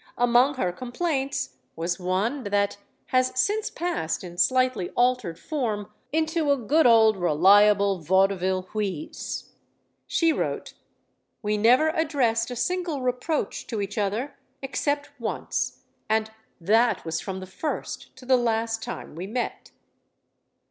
Among 0.17 0.55
her 0.55 0.71
complaints 0.71 1.57
was 1.75 1.99
one 1.99 2.43
that 2.45 2.77
has 3.09 3.31
since 3.39 3.69
passed, 3.69 4.23
in 4.23 4.39
slightly 4.39 4.89
altered 4.97 5.37
form, 5.37 5.91
into 6.11 6.49
a 6.51 6.57
good 6.57 6.87
old 6.87 7.15
reliable 7.17 7.99
vaude 7.99 8.31
ville 8.31 8.63
wheeze. 8.73 9.51
She 10.07 10.33
wrote: 10.33 10.73
We 11.43 11.55
never 11.55 11.89
addressed 11.89 12.49
a 12.49 12.55
single 12.55 13.03
reproach 13.03 13.67
to 13.67 13.79
each 13.79 13.99
other 13.99 14.35
except 14.63 15.11
once. 15.19 15.83
And 16.09 16.31
that 16.59 17.05
was 17.05 17.19
from 17.21 17.39
the 17.39 17.45
first 17.45 18.15
to 18.15 18.25
the 18.25 18.37
last 18.37 18.81
time 18.81 19.13
we 19.13 19.27
met. 19.27 19.69